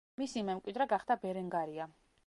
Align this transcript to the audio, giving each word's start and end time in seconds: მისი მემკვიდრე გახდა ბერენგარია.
მისი 0.21 0.41
მემკვიდრე 0.47 0.87
გახდა 0.95 1.19
ბერენგარია. 1.27 1.91